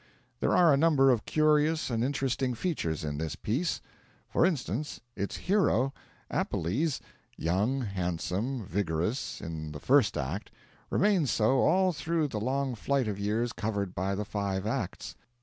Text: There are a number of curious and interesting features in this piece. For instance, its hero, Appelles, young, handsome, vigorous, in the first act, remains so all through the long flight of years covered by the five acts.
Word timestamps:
There 0.39 0.57
are 0.57 0.73
a 0.73 0.77
number 0.77 1.11
of 1.11 1.27
curious 1.27 1.91
and 1.91 2.03
interesting 2.03 2.55
features 2.55 3.03
in 3.03 3.19
this 3.19 3.35
piece. 3.35 3.81
For 4.29 4.47
instance, 4.47 4.99
its 5.15 5.35
hero, 5.37 5.93
Appelles, 6.31 7.01
young, 7.37 7.81
handsome, 7.81 8.65
vigorous, 8.65 9.39
in 9.41 9.73
the 9.73 9.79
first 9.79 10.17
act, 10.17 10.49
remains 10.89 11.29
so 11.29 11.59
all 11.59 11.93
through 11.93 12.29
the 12.29 12.41
long 12.41 12.73
flight 12.73 13.07
of 13.07 13.19
years 13.19 13.53
covered 13.53 13.93
by 13.93 14.15
the 14.15 14.25
five 14.25 14.65
acts. 14.65 15.13